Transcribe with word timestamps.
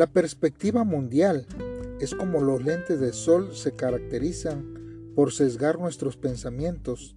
La 0.00 0.06
perspectiva 0.06 0.82
mundial 0.82 1.44
es 2.00 2.14
como 2.14 2.40
los 2.40 2.64
lentes 2.64 3.00
de 3.00 3.12
sol 3.12 3.54
se 3.54 3.72
caracterizan 3.72 5.12
por 5.14 5.30
sesgar 5.30 5.78
nuestros 5.78 6.16
pensamientos, 6.16 7.16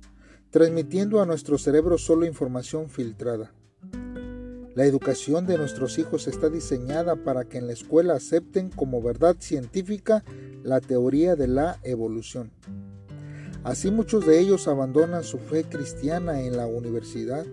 transmitiendo 0.50 1.22
a 1.22 1.26
nuestro 1.26 1.58
cerebro 1.58 1.98
solo 1.98 2.26
información 2.26 2.90
filtrada. 2.90 3.54
La 4.76 4.84
educación 4.84 5.48
de 5.48 5.58
nuestros 5.58 5.98
hijos 5.98 6.28
está 6.28 6.50
diseñada 6.50 7.16
para 7.16 7.46
que 7.46 7.58
en 7.58 7.68
la 7.68 7.72
escuela 7.72 8.16
acepten 8.16 8.70
como 8.70 9.02
verdad 9.02 9.38
científica 9.40 10.26
la 10.62 10.82
teoría 10.82 11.38
de 11.38 11.48
la 11.48 11.80
evolución. 11.84 12.52
Así 13.64 13.92
muchos 13.92 14.26
de 14.26 14.42
ellos 14.42 14.68
abandonan 14.68 15.24
su 15.24 15.38
fe 15.38 15.64
cristiana 15.64 16.42
en 16.42 16.58
la 16.58 16.68
universidad, 16.68 17.46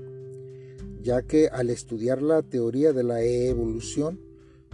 ya 1.01 1.23
que 1.23 1.47
al 1.47 1.71
estudiar 1.71 2.21
la 2.21 2.43
teoría 2.43 2.93
de 2.93 3.05
la 3.05 3.23
evolución, 3.23 4.29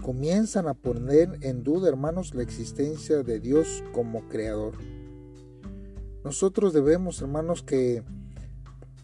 comienzan 0.07 0.69
a 0.69 0.75
poner 0.75 1.37
en 1.41 1.65
duda, 1.65 1.89
hermanos, 1.89 2.33
la 2.33 2.45
existencia 2.45 3.25
de 3.25 3.41
Dios 3.41 3.83
como 3.93 4.29
creador. 4.29 4.75
Nosotros 6.23 6.73
debemos, 6.73 7.21
hermanos, 7.23 7.65
que 7.65 8.05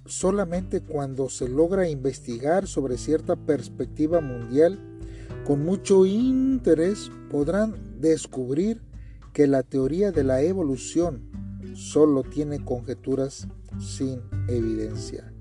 solamente 0.06 0.80
cuando 0.80 1.28
se 1.28 1.48
logra 1.48 1.88
investigar 1.88 2.68
sobre 2.68 2.98
cierta 2.98 3.34
perspectiva 3.34 4.20
mundial, 4.20 4.78
con 5.44 5.64
mucho 5.64 6.06
interés 6.06 7.10
podrán 7.32 8.00
descubrir 8.00 8.80
que 9.32 9.48
la 9.48 9.64
teoría 9.64 10.12
de 10.12 10.22
la 10.22 10.42
evolución 10.42 11.28
solo 11.74 12.22
tiene 12.22 12.64
conjeturas 12.64 13.48
sin 13.80 14.20
evidencia. 14.46 15.34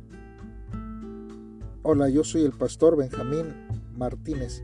Hola, 1.83 2.09
yo 2.09 2.23
soy 2.23 2.45
el 2.45 2.53
pastor 2.53 2.97
Benjamín 2.97 3.53
Martínez 3.95 4.63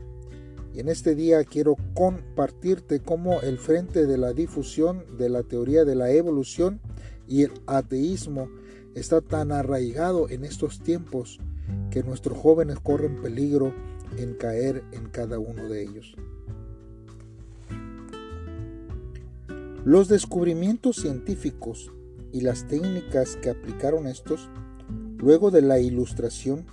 en 0.78 0.88
este 0.88 1.16
día 1.16 1.42
quiero 1.42 1.74
compartirte 1.92 3.00
cómo 3.00 3.40
el 3.40 3.58
frente 3.58 4.06
de 4.06 4.16
la 4.16 4.32
difusión 4.32 5.04
de 5.18 5.28
la 5.28 5.42
teoría 5.42 5.84
de 5.84 5.96
la 5.96 6.12
evolución 6.12 6.80
y 7.26 7.42
el 7.42 7.50
ateísmo 7.66 8.48
está 8.94 9.20
tan 9.20 9.50
arraigado 9.50 10.28
en 10.28 10.44
estos 10.44 10.80
tiempos 10.80 11.40
que 11.90 12.04
nuestros 12.04 12.38
jóvenes 12.38 12.78
corren 12.78 13.20
peligro 13.20 13.74
en 14.18 14.34
caer 14.34 14.84
en 14.92 15.08
cada 15.08 15.40
uno 15.40 15.68
de 15.68 15.82
ellos. 15.82 16.14
Los 19.84 20.06
descubrimientos 20.06 20.94
científicos 20.94 21.90
y 22.32 22.42
las 22.42 22.68
técnicas 22.68 23.34
que 23.34 23.50
aplicaron 23.50 24.06
estos, 24.06 24.48
luego 25.18 25.50
de 25.50 25.62
la 25.62 25.80
ilustración, 25.80 26.66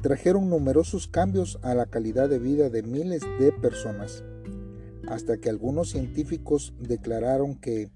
trajeron 0.00 0.50
numerosos 0.50 1.08
cambios 1.08 1.58
a 1.62 1.74
la 1.74 1.86
calidad 1.86 2.28
de 2.28 2.38
vida 2.38 2.70
de 2.70 2.82
miles 2.82 3.22
de 3.38 3.52
personas, 3.52 4.24
hasta 5.08 5.38
que 5.38 5.48
algunos 5.48 5.90
científicos 5.90 6.74
declararon 6.80 7.54
que 7.56 7.90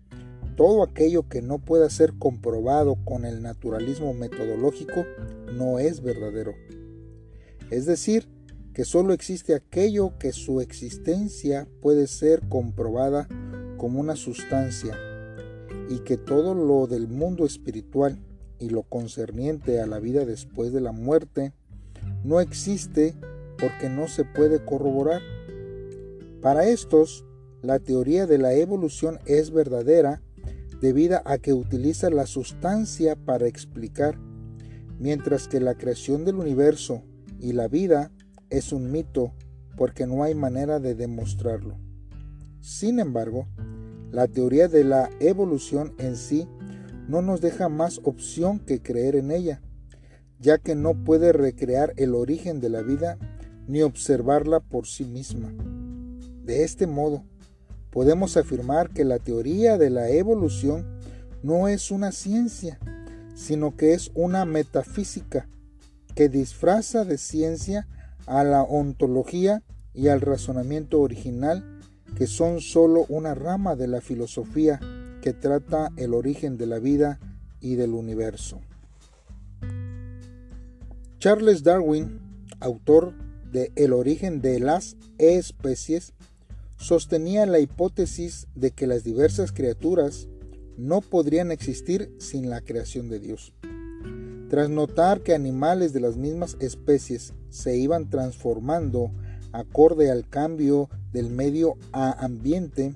todo 0.57 0.83
aquello 0.83 1.29
que 1.29 1.43
no 1.43 1.59
pueda 1.59 1.89
ser 1.89 2.15
comprobado 2.19 2.97
con 3.05 3.25
el 3.25 3.43
naturalismo 3.43 4.13
metodológico 4.13 5.05
no 5.55 5.79
es 5.79 6.03
verdadero. 6.03 6.55
Es 7.71 7.87
decir, 7.87 8.29
que 8.75 8.85
solo 8.85 9.13
existe 9.13 9.55
aquello 9.55 10.19
que 10.19 10.33
su 10.33 10.61
existencia 10.61 11.69
puede 11.81 12.07
ser 12.07 12.41
comprobada 12.49 13.29
como 13.77 14.01
una 14.01 14.17
sustancia 14.17 14.97
y 15.89 16.01
que 16.01 16.17
todo 16.17 16.55
lo 16.55 16.87
del 16.87 17.09
mundo 17.09 17.47
espiritual 17.47 18.19
y 18.59 18.69
lo 18.69 18.83
concerniente 18.83 19.81
a 19.81 19.87
la 19.87 19.99
vida 19.99 20.25
después 20.25 20.73
de 20.73 20.81
la 20.81 20.93
muerte 20.93 21.53
no 22.25 22.41
existe 22.41 23.15
porque 23.59 23.89
no 23.89 24.09
se 24.09 24.25
puede 24.25 24.65
corroborar. 24.65 25.21
Para 26.41 26.67
estos, 26.67 27.25
la 27.63 27.79
teoría 27.79 28.27
de 28.27 28.39
la 28.39 28.55
evolución 28.55 29.19
es 29.27 29.51
verdadera 29.51 30.23
debido 30.81 31.21
a 31.27 31.39
que 31.39 31.53
utiliza 31.53 32.09
la 32.09 32.27
sustancia 32.27 33.17
para 33.17 33.47
explicar, 33.47 34.19
mientras 34.99 35.47
que 35.47 35.61
la 35.61 35.75
creación 35.75 36.25
del 36.25 36.37
universo 36.37 37.03
y 37.39 37.53
la 37.53 37.69
vida 37.69 38.11
es 38.49 38.73
un 38.73 38.91
mito 38.91 39.35
porque 39.77 40.07
no 40.07 40.23
hay 40.23 40.35
manera 40.35 40.81
de 40.81 40.95
demostrarlo. 40.95 41.79
Sin 42.61 42.99
embargo, 42.99 43.47
la 44.11 44.27
teoría 44.27 44.69
de 44.69 44.85
la 44.85 45.09
evolución 45.21 45.95
en 45.99 46.17
sí 46.17 46.49
no 47.09 47.23
nos 47.23 47.41
deja 47.41 47.69
más 47.69 48.01
opción 48.05 48.59
que 48.59 48.83
creer 48.83 49.17
en 49.17 49.31
ella, 49.31 49.63
ya 50.41 50.59
que 50.59 50.75
no 50.75 51.05
puede 51.05 51.33
recrear 51.33 51.93
el 51.97 52.15
origen 52.15 52.61
de 52.61 52.71
la 52.71 52.83
vida 52.83 53.19
ni 53.69 53.83
observarla 53.83 54.61
por 54.61 54.87
sí 54.87 55.05
misma. 55.05 55.53
De 56.43 56.65
este 56.65 56.87
modo, 56.87 57.23
podemos 57.91 58.37
afirmar 58.37 58.91
que 58.91 59.05
la 59.05 59.19
teoría 59.19 59.79
de 59.79 59.91
la 59.91 60.09
evolución 60.09 60.99
no 61.43 61.69
es 61.69 61.91
una 61.91 62.11
ciencia, 62.11 62.79
sino 63.35 63.77
que 63.77 63.95
es 63.95 64.11
una 64.15 64.45
metafísica 64.45 65.49
que 66.15 66.29
disfraza 66.29 67.05
de 67.05 67.19
ciencia 67.19 67.87
a 68.27 68.43
la 68.45 68.63
ontología 68.63 69.63
y 69.95 70.09
al 70.09 70.21
razonamiento 70.21 71.01
original, 71.01 71.81
que 72.17 72.27
son 72.27 72.61
sólo 72.61 73.07
una 73.09 73.35
rama 73.35 73.77
de 73.77 73.87
la 73.87 74.01
filosofía 74.01 74.81
que 75.23 75.33
trata 75.33 75.91
el 75.97 76.15
origen 76.15 76.57
de 76.57 76.67
la 76.67 76.79
vida 76.79 77.21
y 77.61 77.75
del 77.77 77.93
universo. 77.93 78.61
Charles 81.21 81.65
Darwin, 81.65 82.19
autor 82.61 83.13
de 83.53 83.71
El 83.77 83.93
origen 83.93 84.41
de 84.41 84.59
las 84.59 84.97
especies, 85.19 86.15
sostenía 86.79 87.45
la 87.45 87.59
hipótesis 87.59 88.47
de 88.55 88.71
que 88.71 88.87
las 88.87 89.05
diversas 89.05 89.53
criaturas 89.53 90.29
no 90.79 91.03
podrían 91.03 91.53
existir 91.53 92.11
sin 92.17 92.49
la 92.49 92.63
creación 92.63 93.11
de 93.11 93.21
Dios. 93.21 93.53
Tras 94.49 94.71
notar 94.71 95.21
que 95.21 95.35
animales 95.35 95.93
de 95.93 96.01
las 96.01 96.17
mismas 96.17 96.57
especies 96.59 97.35
se 97.51 97.77
iban 97.77 98.09
transformando 98.09 99.11
acorde 99.53 100.11
al 100.11 100.27
cambio 100.27 100.89
del 101.13 101.29
medio 101.29 101.77
ambiente, 101.93 102.95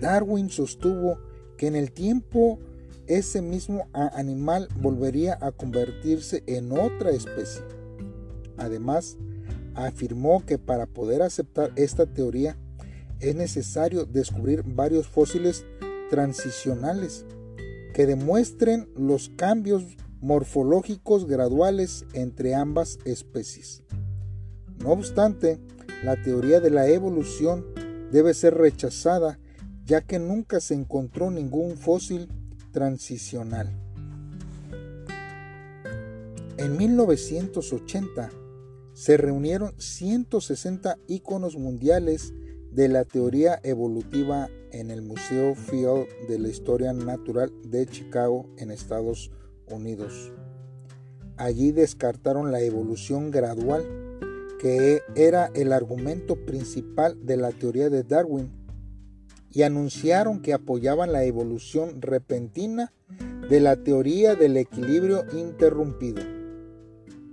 Darwin 0.00 0.50
sostuvo 0.50 1.18
que 1.56 1.66
en 1.66 1.74
el 1.74 1.90
tiempo 1.90 2.60
ese 3.10 3.42
mismo 3.42 3.88
animal 3.92 4.68
volvería 4.80 5.36
a 5.40 5.50
convertirse 5.50 6.44
en 6.46 6.70
otra 6.70 7.10
especie. 7.10 7.62
Además, 8.56 9.16
afirmó 9.74 10.46
que 10.46 10.58
para 10.58 10.86
poder 10.86 11.22
aceptar 11.22 11.72
esta 11.74 12.06
teoría 12.06 12.56
es 13.18 13.34
necesario 13.34 14.04
descubrir 14.04 14.62
varios 14.62 15.08
fósiles 15.08 15.66
transicionales 16.08 17.26
que 17.94 18.06
demuestren 18.06 18.88
los 18.96 19.30
cambios 19.30 19.82
morfológicos 20.20 21.26
graduales 21.26 22.04
entre 22.12 22.54
ambas 22.54 22.98
especies. 23.04 23.82
No 24.78 24.90
obstante, 24.90 25.58
la 26.04 26.22
teoría 26.22 26.60
de 26.60 26.70
la 26.70 26.86
evolución 26.88 27.66
debe 28.12 28.34
ser 28.34 28.54
rechazada 28.54 29.40
ya 29.84 30.00
que 30.00 30.20
nunca 30.20 30.60
se 30.60 30.74
encontró 30.74 31.32
ningún 31.32 31.76
fósil 31.76 32.28
transicional. 32.70 33.70
En 36.56 36.76
1980 36.76 38.30
se 38.92 39.16
reunieron 39.16 39.72
160 39.78 40.98
íconos 41.06 41.56
mundiales 41.56 42.34
de 42.70 42.88
la 42.88 43.04
teoría 43.04 43.58
evolutiva 43.62 44.48
en 44.70 44.90
el 44.90 45.02
Museo 45.02 45.54
Field 45.54 46.06
de 46.28 46.38
la 46.38 46.48
Historia 46.48 46.92
Natural 46.92 47.52
de 47.64 47.86
Chicago 47.86 48.46
en 48.58 48.70
Estados 48.70 49.30
Unidos. 49.66 50.32
Allí 51.36 51.72
descartaron 51.72 52.52
la 52.52 52.60
evolución 52.60 53.30
gradual, 53.30 53.82
que 54.60 55.00
era 55.14 55.50
el 55.54 55.72
argumento 55.72 56.36
principal 56.36 57.16
de 57.24 57.38
la 57.38 57.50
teoría 57.50 57.88
de 57.88 58.02
Darwin, 58.02 58.52
y 59.52 59.62
anunciaron 59.62 60.40
que 60.40 60.52
apoyaban 60.52 61.12
la 61.12 61.24
evolución 61.24 62.00
repentina 62.00 62.92
de 63.48 63.60
la 63.60 63.76
teoría 63.76 64.34
del 64.36 64.56
equilibrio 64.56 65.24
interrumpido, 65.32 66.22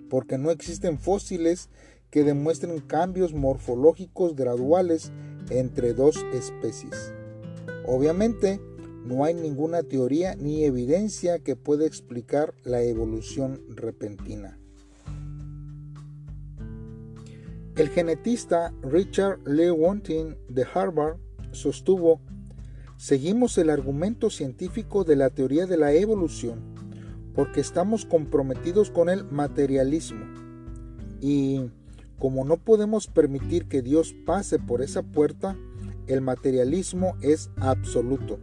porque 0.09 0.37
no 0.37 0.51
existen 0.51 0.97
fósiles 0.97 1.69
que 2.09 2.23
demuestren 2.23 2.79
cambios 2.79 3.33
morfológicos 3.33 4.35
graduales 4.35 5.11
entre 5.49 5.93
dos 5.93 6.25
especies. 6.33 7.13
Obviamente, 7.85 8.59
no 9.05 9.23
hay 9.23 9.33
ninguna 9.33 9.83
teoría 9.83 10.35
ni 10.35 10.65
evidencia 10.65 11.39
que 11.39 11.55
pueda 11.55 11.85
explicar 11.85 12.53
la 12.63 12.81
evolución 12.81 13.61
repentina. 13.69 14.59
El 17.75 17.89
genetista 17.89 18.73
Richard 18.81 19.39
Lewontin 19.45 20.35
de 20.49 20.65
Harvard 20.73 21.19
sostuvo, 21.57 22.21
seguimos 22.97 23.57
el 23.57 23.69
argumento 23.69 24.29
científico 24.29 25.03
de 25.03 25.15
la 25.15 25.29
teoría 25.29 25.65
de 25.65 25.77
la 25.77 25.91
evolución 25.93 26.77
porque 27.37 27.61
estamos 27.61 28.05
comprometidos 28.05 28.89
con 28.89 29.09
el 29.09 29.23
materialismo 29.25 30.25
y 31.21 31.69
como 32.17 32.43
no 32.43 32.57
podemos 32.57 33.05
permitir 33.05 33.67
que 33.67 33.83
Dios 33.83 34.15
pase 34.25 34.57
por 34.57 34.81
esa 34.81 35.03
puerta, 35.03 35.55
el 36.07 36.21
materialismo 36.21 37.15
es 37.21 37.51
absoluto. 37.57 38.39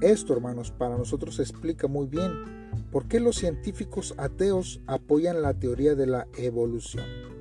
Esto, 0.00 0.34
hermanos, 0.34 0.70
para 0.70 0.96
nosotros 0.96 1.40
explica 1.40 1.88
muy 1.88 2.06
bien 2.06 2.30
por 2.92 3.08
qué 3.08 3.18
los 3.18 3.36
científicos 3.36 4.14
ateos 4.18 4.80
apoyan 4.86 5.42
la 5.42 5.54
teoría 5.54 5.96
de 5.96 6.06
la 6.06 6.28
evolución. 6.38 7.33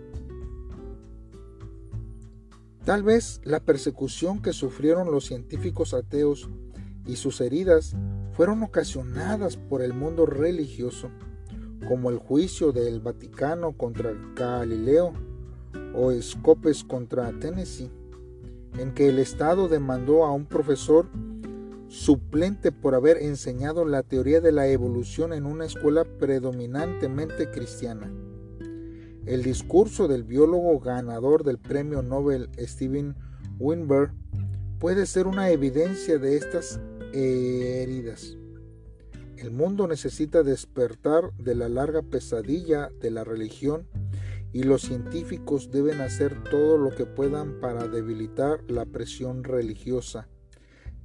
Tal 2.86 3.02
vez 3.02 3.40
la 3.46 3.62
persecución 3.62 4.42
que 4.42 4.52
sufrieron 4.52 5.10
los 5.10 5.26
científicos 5.26 5.94
ateos 5.94 6.50
y 7.06 7.16
sus 7.16 7.40
heridas 7.40 7.96
fueron 8.34 8.62
ocasionadas 8.62 9.56
por 9.56 9.82
el 9.82 9.94
mundo 9.94 10.26
religioso 10.26 11.10
como 11.88 12.10
el 12.10 12.18
juicio 12.18 12.74
del 12.74 13.00
Vaticano 13.00 13.72
contra 13.78 14.14
Galileo 14.36 15.14
o 15.96 16.12
Scopes 16.22 16.84
contra 16.84 17.32
Tennessee, 17.40 17.90
en 18.78 18.94
que 18.94 19.08
el 19.08 19.20
Estado 19.20 19.70
demandó 19.70 20.26
a 20.26 20.32
un 20.32 20.46
profesor 20.46 21.08
suplente 21.88 22.72
por 22.72 22.96
haber 22.96 23.18
enseñado 23.18 23.86
la 23.86 24.04
teoría 24.04 24.42
de 24.42 24.52
la 24.52 24.68
evolución 24.68 25.32
en 25.32 25.46
una 25.46 25.66
escuela 25.66 26.04
predominantemente 26.04 27.50
cristiana. 27.50 28.12
El 29.26 29.42
discurso 29.42 30.10
del 30.10 30.24
biólogo 30.24 30.82
ganador 30.82 31.46
del 31.46 31.58
premio 31.58 32.02
Nobel 32.02 32.50
Steven 32.58 33.16
Weinberg 33.58 34.12
puede 34.80 35.06
ser 35.06 35.28
una 35.28 35.50
evidencia 35.50 36.18
de 36.18 36.36
estas 36.36 36.82
heridas. 37.14 38.36
El 39.38 39.52
mundo 39.52 39.88
necesita 39.88 40.44
despertar 40.44 41.32
de 41.38 41.56
la 41.56 41.70
larga 41.70 42.02
pesadilla 42.02 42.90
de 43.00 43.12
la 43.12 43.24
religión 43.24 43.88
y 44.52 44.64
los 44.64 44.82
científicos 44.82 45.72
deben 45.72 46.02
hacer 46.02 46.44
todo 46.44 46.78
lo 46.78 46.92
que 46.92 47.06
puedan 47.06 47.62
para 47.62 47.88
debilitar 47.88 48.60
la 48.70 48.86
presión 48.86 49.46
religiosa, 49.46 50.28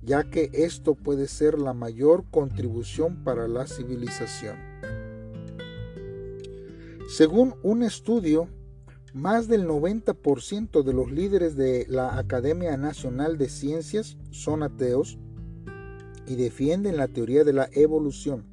ya 0.02 0.24
que 0.24 0.50
esto 0.52 0.96
puede 0.96 1.28
ser 1.28 1.56
la 1.56 1.72
mayor 1.72 2.24
contribución 2.30 3.22
para 3.22 3.46
la 3.46 3.68
civilización. 3.68 4.67
Según 7.08 7.54
un 7.62 7.82
estudio, 7.82 8.50
más 9.14 9.48
del 9.48 9.66
90% 9.66 10.82
de 10.82 10.92
los 10.92 11.10
líderes 11.10 11.56
de 11.56 11.86
la 11.88 12.18
Academia 12.18 12.76
Nacional 12.76 13.38
de 13.38 13.48
Ciencias 13.48 14.18
son 14.30 14.62
ateos 14.62 15.18
y 16.26 16.36
defienden 16.36 16.98
la 16.98 17.08
teoría 17.08 17.44
de 17.44 17.54
la 17.54 17.70
evolución. 17.72 18.44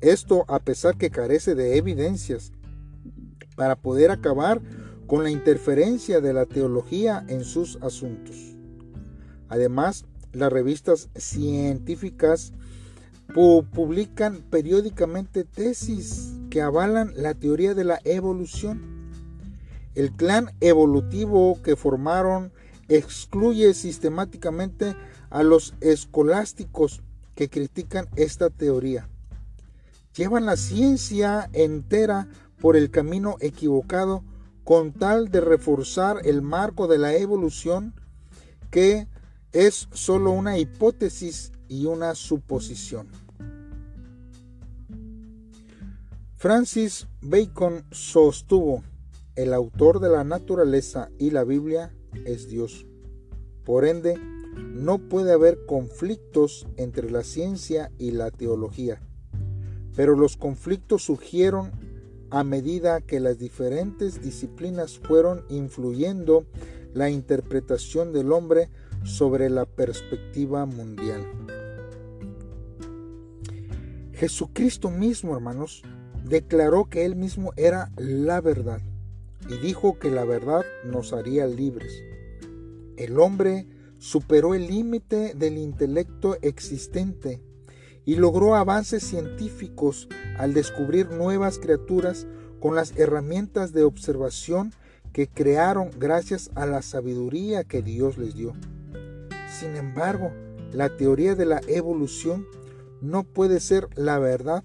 Esto 0.00 0.46
a 0.48 0.60
pesar 0.60 0.96
que 0.96 1.10
carece 1.10 1.54
de 1.54 1.76
evidencias 1.76 2.50
para 3.56 3.76
poder 3.76 4.10
acabar 4.10 4.62
con 5.06 5.22
la 5.22 5.30
interferencia 5.30 6.22
de 6.22 6.32
la 6.32 6.46
teología 6.46 7.26
en 7.28 7.44
sus 7.44 7.76
asuntos. 7.82 8.56
Además, 9.50 10.06
las 10.32 10.50
revistas 10.50 11.10
científicas 11.14 12.54
publican 13.34 14.40
periódicamente 14.50 15.44
tesis 15.44 16.31
que 16.52 16.60
avalan 16.60 17.14
la 17.16 17.32
teoría 17.32 17.72
de 17.72 17.82
la 17.82 17.98
evolución. 18.04 19.10
El 19.94 20.12
clan 20.12 20.50
evolutivo 20.60 21.58
que 21.62 21.76
formaron 21.76 22.52
excluye 22.88 23.72
sistemáticamente 23.72 24.94
a 25.30 25.44
los 25.44 25.72
escolásticos 25.80 27.00
que 27.34 27.48
critican 27.48 28.06
esta 28.16 28.50
teoría. 28.50 29.08
Llevan 30.14 30.44
la 30.44 30.58
ciencia 30.58 31.48
entera 31.54 32.28
por 32.60 32.76
el 32.76 32.90
camino 32.90 33.36
equivocado 33.40 34.22
con 34.62 34.92
tal 34.92 35.30
de 35.30 35.40
reforzar 35.40 36.18
el 36.26 36.42
marco 36.42 36.86
de 36.86 36.98
la 36.98 37.14
evolución 37.14 37.94
que 38.70 39.08
es 39.52 39.88
solo 39.94 40.32
una 40.32 40.58
hipótesis 40.58 41.50
y 41.66 41.86
una 41.86 42.14
suposición. 42.14 43.08
Francis 46.42 47.06
Bacon 47.20 47.84
sostuvo, 47.92 48.82
el 49.36 49.54
autor 49.54 50.00
de 50.00 50.08
la 50.08 50.24
naturaleza 50.24 51.08
y 51.16 51.30
la 51.30 51.44
Biblia 51.44 51.94
es 52.24 52.48
Dios. 52.48 52.84
Por 53.64 53.84
ende, 53.84 54.18
no 54.56 54.98
puede 54.98 55.34
haber 55.34 55.66
conflictos 55.66 56.66
entre 56.76 57.12
la 57.12 57.22
ciencia 57.22 57.92
y 57.96 58.10
la 58.10 58.32
teología, 58.32 59.00
pero 59.94 60.16
los 60.16 60.36
conflictos 60.36 61.04
surgieron 61.04 61.70
a 62.30 62.42
medida 62.42 63.02
que 63.02 63.20
las 63.20 63.38
diferentes 63.38 64.20
disciplinas 64.20 64.98
fueron 64.98 65.44
influyendo 65.48 66.44
la 66.92 67.08
interpretación 67.08 68.12
del 68.12 68.32
hombre 68.32 68.68
sobre 69.04 69.48
la 69.48 69.64
perspectiva 69.64 70.66
mundial. 70.66 71.24
Jesucristo 74.12 74.90
mismo, 74.90 75.36
hermanos, 75.36 75.84
declaró 76.24 76.86
que 76.88 77.04
Él 77.04 77.16
mismo 77.16 77.52
era 77.56 77.90
la 77.96 78.40
verdad 78.40 78.80
y 79.48 79.56
dijo 79.58 79.98
que 79.98 80.10
la 80.10 80.24
verdad 80.24 80.62
nos 80.84 81.12
haría 81.12 81.46
libres. 81.46 81.92
El 82.96 83.18
hombre 83.18 83.66
superó 83.98 84.54
el 84.54 84.66
límite 84.66 85.34
del 85.34 85.58
intelecto 85.58 86.36
existente 86.42 87.42
y 88.04 88.16
logró 88.16 88.54
avances 88.54 89.02
científicos 89.02 90.08
al 90.38 90.54
descubrir 90.54 91.10
nuevas 91.10 91.58
criaturas 91.58 92.26
con 92.60 92.74
las 92.74 92.96
herramientas 92.96 93.72
de 93.72 93.84
observación 93.84 94.72
que 95.12 95.28
crearon 95.28 95.90
gracias 95.98 96.50
a 96.54 96.66
la 96.66 96.82
sabiduría 96.82 97.64
que 97.64 97.82
Dios 97.82 98.18
les 98.18 98.34
dio. 98.34 98.54
Sin 99.48 99.76
embargo, 99.76 100.32
la 100.72 100.96
teoría 100.96 101.34
de 101.34 101.44
la 101.44 101.60
evolución 101.68 102.46
no 103.00 103.24
puede 103.24 103.60
ser 103.60 103.88
la 103.94 104.18
verdad 104.18 104.64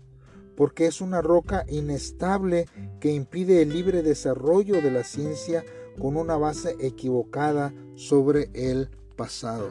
porque 0.57 0.87
es 0.87 1.01
una 1.01 1.21
roca 1.21 1.65
inestable 1.69 2.65
que 2.99 3.13
impide 3.13 3.61
el 3.61 3.69
libre 3.69 4.01
desarrollo 4.01 4.81
de 4.81 4.89
la 4.89 5.03
ciencia 5.03 5.63
con 5.99 6.17
una 6.17 6.35
base 6.35 6.75
equivocada 6.79 7.75
sobre 7.95 8.49
el 8.55 8.89
pasado. 9.15 9.69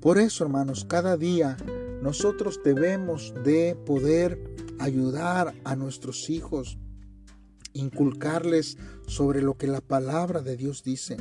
Por 0.00 0.18
eso, 0.18 0.44
hermanos, 0.44 0.84
cada 0.84 1.16
día 1.16 1.56
nosotros 2.02 2.60
debemos 2.64 3.32
de 3.44 3.76
poder 3.86 4.42
ayudar 4.80 5.54
a 5.62 5.76
nuestros 5.76 6.28
hijos, 6.28 6.76
inculcarles 7.74 8.78
sobre 9.06 9.42
lo 9.42 9.56
que 9.56 9.68
la 9.68 9.80
palabra 9.80 10.40
de 10.40 10.56
Dios 10.56 10.82
dice. 10.82 11.16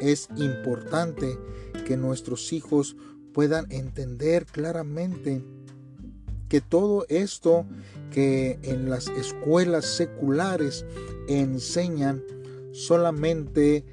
Es 0.00 0.28
importante 0.36 1.38
que 1.86 1.96
nuestros 1.96 2.52
hijos 2.52 2.96
puedan 3.32 3.70
entender 3.70 4.44
claramente 4.44 5.44
que 6.48 6.60
todo 6.60 7.04
esto 7.08 7.66
que 8.10 8.58
en 8.62 8.88
las 8.88 9.08
escuelas 9.08 9.84
seculares 9.86 10.84
enseñan 11.28 12.22
solamente 12.72 13.84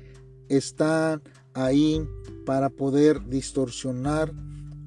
están 0.47 1.21
ahí 1.53 2.07
para 2.45 2.69
poder 2.69 3.27
distorsionar 3.27 4.31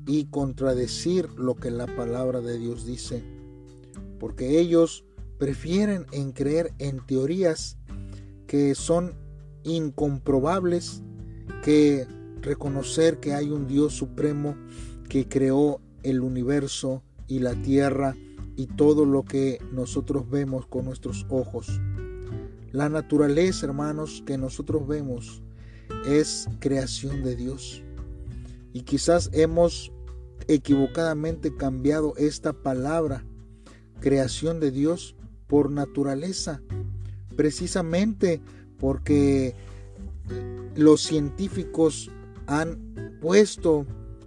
y 0.07 0.27
contradecir 0.27 1.29
lo 1.35 1.57
que 1.57 1.71
la 1.71 1.87
palabra 1.87 2.41
de 2.41 2.59
Dios 2.59 2.87
dice. 2.87 3.23
Porque 4.19 4.59
ellos 4.59 5.05
prefieren 5.39 6.07
en 6.13 6.33
creer 6.33 6.73
en 6.79 7.05
teorías 7.05 7.77
que 8.47 8.75
son 8.75 9.15
incomprobables 9.65 11.03
que 11.63 12.07
reconocer 12.41 13.19
que 13.19 13.35
hay 13.35 13.51
un 13.51 13.67
Dios 13.67 13.93
supremo 13.93 14.57
que 15.09 15.29
creó 15.29 15.81
el 16.03 16.21
universo 16.21 17.03
y 17.29 17.39
la 17.39 17.55
tierra 17.55 18.17
y 18.57 18.67
todo 18.67 19.05
lo 19.05 19.25
que 19.25 19.61
nosotros 19.73 20.29
vemos 20.29 20.67
con 20.67 20.87
nuestros 20.87 21.27
ojos. 21.29 21.81
La 22.73 22.89
naturaleza, 22.89 23.67
hermanos, 23.67 24.23
que 24.27 24.37
nosotros 24.37 24.87
vemos 24.87 25.43
es 26.07 26.49
creación 26.59 27.23
de 27.23 27.37
Dios. 27.37 27.83
Y 28.73 28.83
quizás 28.83 29.31
hemos 29.33 29.93
equivocadamente 30.49 31.55
cambiado 31.55 32.15
esta 32.17 32.53
palabra, 32.53 33.25
creación 34.01 34.61
de 34.61 34.71
Dios, 34.71 35.15
por 35.47 35.71
naturaleza, 35.71 36.61
precisamente 37.37 38.41
porque 38.79 39.55
los 40.77 41.03
científicos 41.03 42.11
han 42.47 43.19
puesto 43.21 43.87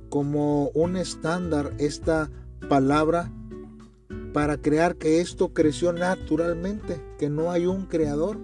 como 0.10 0.70
un 0.70 0.98
estándar 0.98 1.74
esta 1.78 2.30
palabra 2.72 3.30
para 4.32 4.56
crear 4.56 4.96
que 4.96 5.20
esto 5.20 5.50
creció 5.54 5.92
naturalmente, 5.92 7.02
que 7.20 7.30
no 7.30 7.52
hay 7.52 7.66
un 7.66 7.86
creador. 7.86 8.38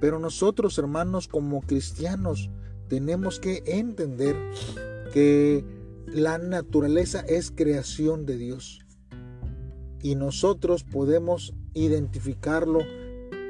Pero 0.00 0.18
nosotros, 0.18 0.76
hermanos, 0.78 1.28
como 1.28 1.60
cristianos, 1.60 2.50
tenemos 2.88 3.38
que 3.38 3.62
entender 3.66 4.34
que 5.12 5.64
la 6.08 6.38
naturaleza 6.38 7.20
es 7.20 7.52
creación 7.52 8.26
de 8.26 8.36
Dios. 8.36 8.80
Y 10.02 10.16
nosotros 10.16 10.82
podemos 10.82 11.54
identificarlo 11.72 12.80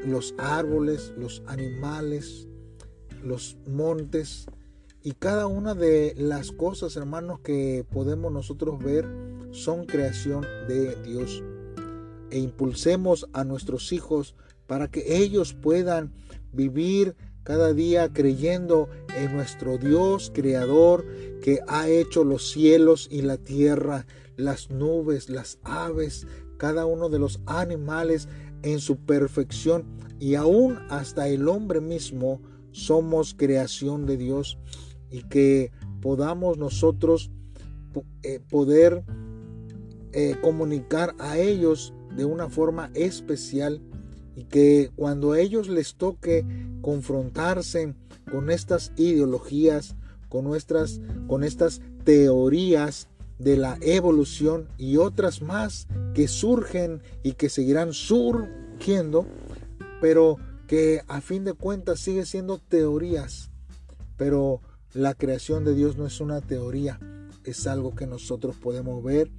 los 0.04 0.34
árboles, 0.36 1.14
los 1.16 1.42
animales, 1.46 2.48
los 3.24 3.56
montes 3.66 4.44
y 5.02 5.12
cada 5.12 5.46
una 5.46 5.74
de 5.74 6.14
las 6.18 6.52
cosas, 6.52 6.96
hermanos, 6.96 7.40
que 7.40 7.86
podemos 7.90 8.30
nosotros 8.30 8.78
ver 8.78 9.29
son 9.52 9.84
creación 9.84 10.46
de 10.68 10.96
Dios. 11.02 11.42
E 12.30 12.38
impulsemos 12.38 13.28
a 13.32 13.44
nuestros 13.44 13.92
hijos 13.92 14.34
para 14.66 14.88
que 14.88 15.16
ellos 15.16 15.54
puedan 15.54 16.12
vivir 16.52 17.16
cada 17.42 17.72
día 17.72 18.12
creyendo 18.12 18.88
en 19.16 19.34
nuestro 19.34 19.78
Dios 19.78 20.30
creador 20.32 21.04
que 21.42 21.60
ha 21.66 21.88
hecho 21.88 22.22
los 22.22 22.50
cielos 22.50 23.08
y 23.10 23.22
la 23.22 23.38
tierra, 23.38 24.06
las 24.36 24.70
nubes, 24.70 25.28
las 25.28 25.58
aves, 25.64 26.26
cada 26.58 26.86
uno 26.86 27.08
de 27.08 27.18
los 27.18 27.40
animales 27.46 28.28
en 28.62 28.78
su 28.80 28.96
perfección 28.98 29.86
y 30.18 30.34
aún 30.34 30.78
hasta 30.90 31.28
el 31.28 31.48
hombre 31.48 31.80
mismo 31.80 32.40
somos 32.72 33.34
creación 33.34 34.06
de 34.06 34.16
Dios 34.16 34.58
y 35.10 35.22
que 35.22 35.72
podamos 36.00 36.58
nosotros 36.58 37.30
eh, 38.22 38.40
poder 38.48 39.02
eh, 40.12 40.36
comunicar 40.40 41.14
a 41.18 41.38
ellos 41.38 41.94
de 42.16 42.24
una 42.24 42.48
forma 42.48 42.90
especial 42.94 43.80
y 44.36 44.44
que 44.44 44.90
cuando 44.96 45.32
a 45.32 45.40
ellos 45.40 45.68
les 45.68 45.94
toque 45.94 46.44
confrontarse 46.80 47.94
con 48.30 48.50
estas 48.50 48.92
ideologías, 48.96 49.96
con 50.28 50.44
nuestras 50.44 51.00
con 51.26 51.44
estas 51.44 51.80
teorías 52.04 53.08
de 53.38 53.56
la 53.56 53.78
evolución 53.80 54.68
y 54.76 54.98
otras 54.98 55.42
más 55.42 55.88
que 56.14 56.28
surgen 56.28 57.02
y 57.22 57.32
que 57.32 57.48
seguirán 57.48 57.92
surgiendo, 57.92 59.26
pero 60.00 60.36
que 60.66 61.02
a 61.08 61.20
fin 61.20 61.44
de 61.44 61.54
cuentas 61.54 62.00
sigue 62.00 62.26
siendo 62.26 62.58
teorías. 62.58 63.50
Pero 64.16 64.60
la 64.92 65.14
creación 65.14 65.64
de 65.64 65.74
Dios 65.74 65.96
no 65.96 66.06
es 66.06 66.20
una 66.20 66.40
teoría, 66.42 67.00
es 67.44 67.66
algo 67.66 67.94
que 67.94 68.06
nosotros 68.06 68.56
podemos 68.56 69.02
ver 69.02 69.30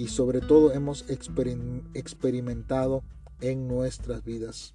y 0.00 0.08
sobre 0.08 0.40
todo 0.40 0.72
hemos 0.72 1.04
experimentado 1.10 3.02
en 3.42 3.68
nuestras 3.68 4.24
vidas. 4.24 4.74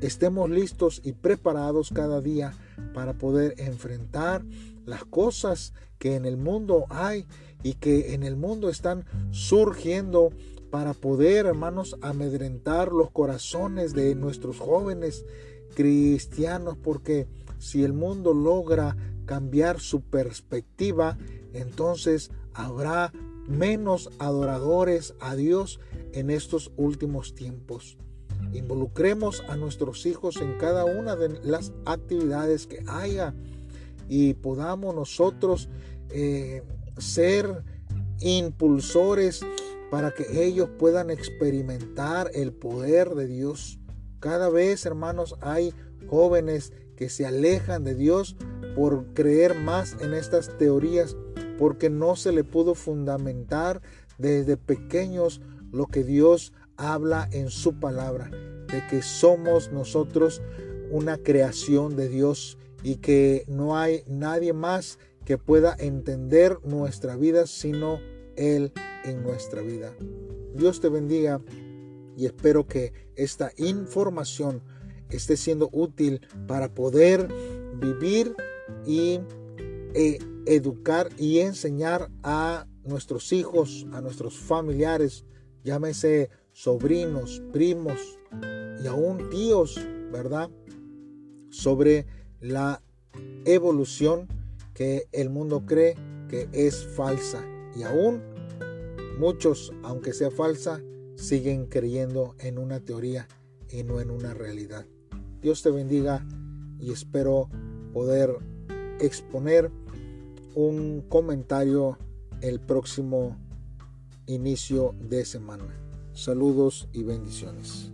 Estemos 0.00 0.48
listos 0.48 1.00
y 1.04 1.14
preparados 1.14 1.90
cada 1.92 2.20
día 2.20 2.54
para 2.94 3.14
poder 3.14 3.56
enfrentar 3.58 4.44
las 4.86 5.04
cosas 5.04 5.74
que 5.98 6.14
en 6.14 6.26
el 6.26 6.36
mundo 6.36 6.86
hay 6.90 7.26
y 7.64 7.74
que 7.74 8.14
en 8.14 8.22
el 8.22 8.36
mundo 8.36 8.68
están 8.68 9.04
surgiendo 9.32 10.30
para 10.70 10.94
poder, 10.94 11.46
hermanos, 11.46 11.96
amedrentar 12.00 12.92
los 12.92 13.10
corazones 13.10 13.94
de 13.94 14.14
nuestros 14.14 14.60
jóvenes 14.60 15.24
cristianos, 15.74 16.76
porque 16.80 17.26
si 17.58 17.82
el 17.82 17.94
mundo 17.94 18.32
logra 18.32 18.96
cambiar 19.26 19.80
su 19.80 20.02
perspectiva, 20.02 21.18
entonces 21.52 22.30
habrá 22.54 23.12
menos 23.50 24.10
adoradores 24.18 25.14
a 25.20 25.34
Dios 25.34 25.80
en 26.12 26.30
estos 26.30 26.72
últimos 26.76 27.34
tiempos. 27.34 27.98
Involucremos 28.52 29.42
a 29.48 29.56
nuestros 29.56 30.06
hijos 30.06 30.36
en 30.36 30.56
cada 30.58 30.84
una 30.84 31.16
de 31.16 31.40
las 31.42 31.72
actividades 31.84 32.66
que 32.66 32.82
haya 32.86 33.34
y 34.08 34.34
podamos 34.34 34.94
nosotros 34.94 35.68
eh, 36.10 36.62
ser 36.98 37.62
impulsores 38.20 39.40
para 39.90 40.12
que 40.12 40.44
ellos 40.44 40.68
puedan 40.78 41.10
experimentar 41.10 42.30
el 42.34 42.52
poder 42.52 43.10
de 43.10 43.26
Dios. 43.26 43.78
Cada 44.20 44.48
vez, 44.48 44.86
hermanos, 44.86 45.36
hay 45.40 45.72
jóvenes 46.08 46.72
que 46.96 47.08
se 47.08 47.26
alejan 47.26 47.84
de 47.84 47.94
Dios 47.94 48.36
por 48.76 49.14
creer 49.14 49.54
más 49.54 49.96
en 50.00 50.12
estas 50.14 50.56
teorías, 50.58 51.16
porque 51.60 51.90
no 51.90 52.16
se 52.16 52.32
le 52.32 52.42
pudo 52.42 52.74
fundamentar 52.74 53.82
desde 54.16 54.56
pequeños 54.56 55.42
lo 55.72 55.88
que 55.88 56.04
Dios 56.04 56.54
habla 56.78 57.28
en 57.32 57.50
su 57.50 57.78
palabra, 57.78 58.30
de 58.72 58.82
que 58.88 59.02
somos 59.02 59.70
nosotros 59.70 60.40
una 60.90 61.18
creación 61.18 61.96
de 61.96 62.08
Dios 62.08 62.56
y 62.82 62.96
que 62.96 63.44
no 63.46 63.76
hay 63.76 64.04
nadie 64.06 64.54
más 64.54 64.98
que 65.26 65.36
pueda 65.36 65.76
entender 65.78 66.56
nuestra 66.64 67.14
vida 67.16 67.46
sino 67.46 68.00
Él 68.36 68.72
en 69.04 69.22
nuestra 69.22 69.60
vida. 69.60 69.92
Dios 70.54 70.80
te 70.80 70.88
bendiga 70.88 71.42
y 72.16 72.24
espero 72.24 72.66
que 72.66 72.94
esta 73.16 73.52
información 73.58 74.62
esté 75.10 75.36
siendo 75.36 75.68
útil 75.72 76.22
para 76.46 76.72
poder 76.72 77.28
vivir 77.78 78.34
y 78.86 79.20
e, 79.94 80.18
educar 80.46 81.08
y 81.18 81.40
enseñar 81.40 82.10
a 82.22 82.66
nuestros 82.84 83.32
hijos, 83.32 83.86
a 83.92 84.00
nuestros 84.00 84.38
familiares, 84.38 85.24
llámese 85.64 86.30
sobrinos, 86.52 87.42
primos 87.52 88.18
y 88.82 88.86
aún 88.86 89.30
tíos, 89.30 89.80
¿verdad? 90.12 90.50
Sobre 91.50 92.06
la 92.40 92.82
evolución 93.44 94.28
que 94.74 95.08
el 95.12 95.30
mundo 95.30 95.64
cree 95.66 95.94
que 96.28 96.48
es 96.52 96.86
falsa. 96.96 97.44
Y 97.76 97.82
aún 97.82 98.22
muchos, 99.18 99.72
aunque 99.82 100.12
sea 100.12 100.30
falsa, 100.30 100.80
siguen 101.16 101.66
creyendo 101.66 102.34
en 102.38 102.58
una 102.58 102.80
teoría 102.80 103.28
y 103.68 103.82
no 103.84 104.00
en 104.00 104.10
una 104.10 104.34
realidad. 104.34 104.86
Dios 105.42 105.62
te 105.62 105.70
bendiga 105.70 106.26
y 106.78 106.92
espero 106.92 107.48
poder 107.92 108.38
exponer 109.00 109.70
un 110.54 111.02
comentario 111.08 111.98
el 112.40 112.60
próximo 112.60 113.36
inicio 114.26 114.94
de 115.08 115.24
semana. 115.24 115.64
Saludos 116.12 116.88
y 116.92 117.02
bendiciones. 117.02 117.90